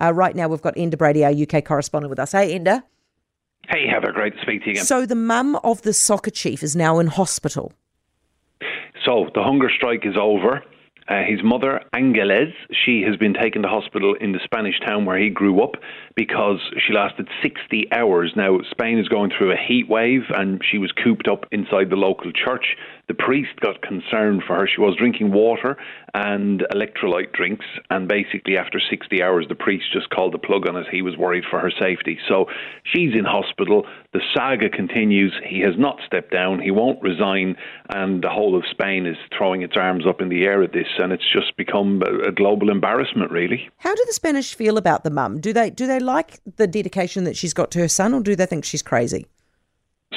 [0.00, 2.32] Uh, right now, we've got Enda Brady, our UK correspondent, with us.
[2.32, 2.82] Hey, Enda.
[3.68, 4.84] Hey, Heather, great to speak to you again.
[4.84, 7.72] So, the mum of the soccer chief is now in hospital.
[9.04, 10.62] So, the hunger strike is over.
[11.06, 12.48] Uh, his mother, Angeles,
[12.84, 15.72] she has been taken to hospital in the Spanish town where he grew up
[16.16, 18.32] because she lasted 60 hours.
[18.36, 21.96] Now, Spain is going through a heat wave and she was cooped up inside the
[21.96, 22.76] local church.
[23.06, 24.66] The priest got concerned for her.
[24.66, 25.76] She was drinking water
[26.14, 30.76] and electrolyte drinks, and basically, after 60 hours, the priest just called the plug on
[30.76, 30.86] it.
[30.90, 32.18] He was worried for her safety.
[32.28, 32.46] So
[32.84, 33.84] she's in hospital.
[34.12, 35.34] The saga continues.
[35.44, 36.60] He has not stepped down.
[36.60, 37.56] He won't resign,
[37.90, 40.86] and the whole of Spain is throwing its arms up in the air at this,
[40.98, 43.68] and it's just become a global embarrassment, really.
[43.78, 45.40] How do the Spanish feel about the mum?
[45.40, 48.36] Do they do they like the dedication that she's got to her son, or do
[48.36, 49.26] they think she's crazy?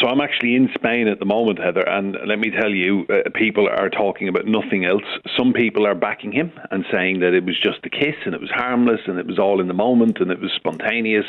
[0.01, 3.29] So I'm actually in Spain at the moment, Heather, and let me tell you, uh,
[3.33, 5.01] people are talking about nothing else.
[5.35, 8.41] Some people are backing him and saying that it was just a kiss and it
[8.41, 11.25] was harmless and it was all in the moment and it was spontaneous.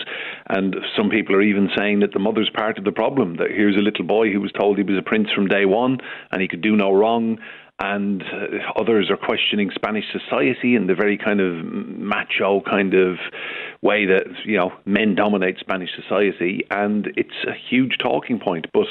[0.50, 3.36] And some people are even saying that the mother's part of the problem.
[3.36, 5.98] That here's a little boy who was told he was a prince from day one
[6.30, 7.38] and he could do no wrong
[7.80, 13.18] and uh, others are questioning Spanish society and the very kind of macho kind of
[13.82, 18.66] way that you know men dominate Spanish society, and it's a huge talking point.
[18.72, 18.86] But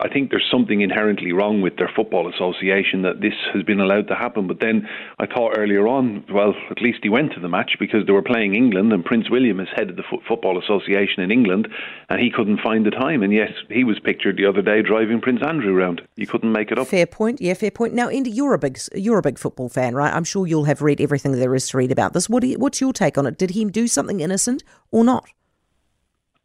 [0.00, 4.08] I think there's something inherently wrong with their football association that this has been allowed
[4.08, 4.46] to happen.
[4.46, 8.06] But then I thought earlier on, well, at least he went to the match because
[8.06, 11.68] they were playing England, and Prince William is head of the football association in England,
[12.08, 13.22] and he couldn't find the time.
[13.22, 16.00] And yes, he was pictured the other day driving Prince Andrew around.
[16.16, 16.88] You couldn't make it up.
[16.88, 17.40] Fair point.
[17.40, 17.92] Yeah, fair point.
[17.92, 20.12] Now, Indy, you're a big you're a big football fan, right?
[20.12, 22.28] I'm sure you'll have read everything there is to read about this.
[22.28, 23.38] What you, what's your take on it?
[23.38, 25.24] Did he do something innocent or not?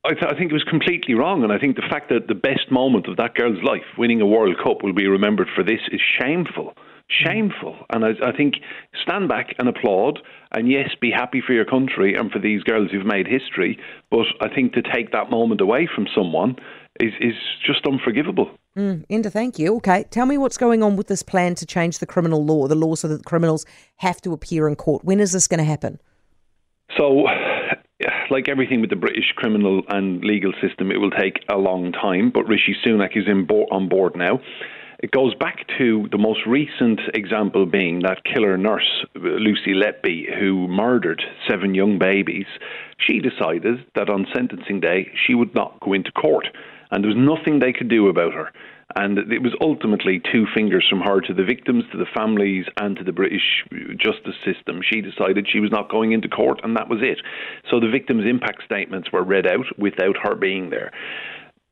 [0.05, 2.35] I, th- I, think it was completely wrong, and I think the fact that the
[2.35, 5.79] best moment of that girl's life, winning a World Cup, will be remembered for this
[5.91, 6.75] is shameful.
[7.07, 7.77] Shameful.
[7.91, 8.55] And I, I think
[9.01, 10.19] stand back and applaud,
[10.51, 13.77] and yes, be happy for your country and for these girls who've made history.
[14.09, 16.55] But I think to take that moment away from someone
[16.99, 18.49] is, is just unforgivable.
[18.77, 19.75] Mm, Enda, thank you.
[19.77, 22.75] Okay, tell me what's going on with this plan to change the criminal law, the
[22.75, 23.65] law so that criminals
[23.97, 25.03] have to appear in court.
[25.05, 25.99] When is this going to happen?
[26.97, 27.25] So,
[28.29, 32.31] like everything with the British criminal and legal system, it will take a long time.
[32.33, 34.39] But Rishi Sunak is bo- on board now.
[35.05, 40.67] It goes back to the most recent example being that killer nurse, Lucy Letby, who
[40.67, 42.47] murdered seven young babies.
[42.97, 46.47] She decided that on sentencing day she would not go into court,
[46.89, 48.51] and there was nothing they could do about her.
[48.95, 52.97] And it was ultimately two fingers from her to the victims, to the families, and
[52.97, 53.63] to the British
[53.99, 54.81] justice system.
[54.81, 57.19] She decided she was not going into court, and that was it.
[57.69, 60.91] So the victims' impact statements were read out without her being there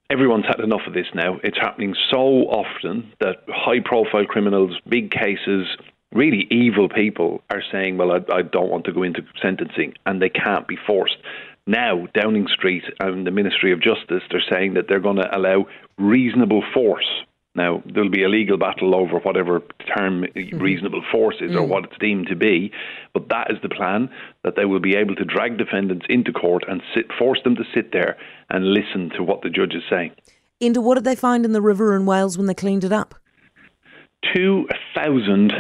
[0.10, 1.40] everyone's had enough of this now.
[1.44, 5.68] It's happening so often that high profile criminals, big cases,
[6.14, 10.22] really evil people are saying, well, I, I, don't want to go into sentencing, and
[10.22, 11.18] they can't be forced.
[11.66, 15.66] Now, Downing Street and the Ministry of Justice, they're saying that they're going to allow
[15.98, 17.10] reasonable force.
[17.56, 19.62] Now, there'll be a legal battle over whatever
[19.96, 20.58] term mm-hmm.
[20.58, 21.58] reasonable force is mm.
[21.58, 22.72] or what it's deemed to be,
[23.14, 24.10] but that is the plan
[24.44, 27.64] that they will be able to drag defendants into court and sit, force them to
[27.74, 28.18] sit there
[28.50, 30.12] and listen to what the judge is saying.
[30.60, 33.14] Into what did they find in the river in Wales when they cleaned it up?
[34.34, 35.54] 2,000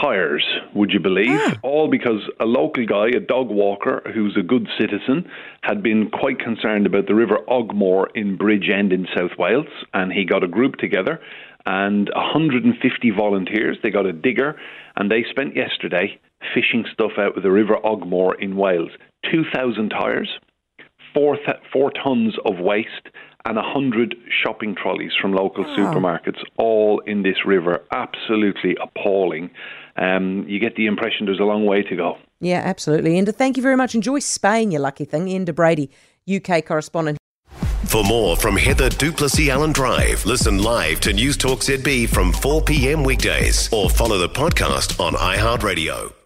[0.00, 0.44] tyres,
[0.74, 1.28] would you believe?
[1.30, 1.54] Ah.
[1.62, 5.28] All because a local guy, a dog walker who's a good citizen,
[5.62, 10.24] had been quite concerned about the River Ogmore in Bridgend in South Wales, and he
[10.24, 11.20] got a group together
[11.66, 13.76] and 150 volunteers.
[13.82, 14.58] They got a digger,
[14.96, 16.18] and they spent yesterday
[16.54, 18.90] fishing stuff out of the River Ogmore in Wales.
[19.30, 20.30] 2,000 tyres,
[21.18, 23.08] four, th- four tons of waste,
[23.44, 25.76] and 100 shopping trolleys from local wow.
[25.76, 27.82] supermarkets, all in this river.
[27.92, 29.50] Absolutely appalling.
[29.96, 32.18] Um, you get the impression there's a long way to go.
[32.40, 33.20] Yeah, absolutely.
[33.20, 33.94] Enda, thank you very much.
[33.94, 35.26] Enjoy Spain, you lucky thing.
[35.26, 35.90] Enda Brady,
[36.32, 37.18] UK correspondent.
[37.86, 42.62] For more from Heather du Plessis-Allen Drive, listen live to News Talk ZB from 4
[42.62, 43.02] p.m.
[43.02, 46.17] weekdays or follow the podcast on iHeartRadio.